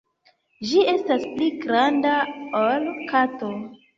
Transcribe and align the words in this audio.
Ĝi 0.69 0.79
estas 0.93 1.25
pli 1.33 1.49
granda 1.65 2.15
ol 2.63 2.87
kato. 3.15 3.53